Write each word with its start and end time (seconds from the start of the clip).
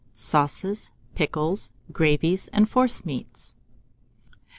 SAUCES, 0.15 0.89
PICKLES, 1.13 1.73
GRAVIES, 1.91 2.47
AND 2.47 2.67
FORCEMEATS. 2.67 3.53